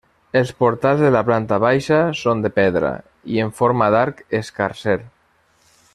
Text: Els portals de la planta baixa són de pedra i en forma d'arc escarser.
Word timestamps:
Els 0.39 0.51
portals 0.61 1.03
de 1.07 1.11
la 1.15 1.21
planta 1.27 1.59
baixa 1.65 1.99
són 2.21 2.41
de 2.45 2.51
pedra 2.57 2.91
i 3.35 3.41
en 3.45 3.53
forma 3.61 3.93
d'arc 3.97 4.25
escarser. 4.43 5.01